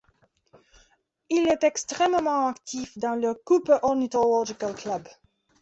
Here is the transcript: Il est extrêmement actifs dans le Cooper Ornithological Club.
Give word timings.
Il 1.29 1.47
est 1.47 1.63
extrêmement 1.63 2.47
actifs 2.47 2.97
dans 2.97 3.13
le 3.13 3.35
Cooper 3.35 3.77
Ornithological 3.83 4.73
Club. 4.73 5.07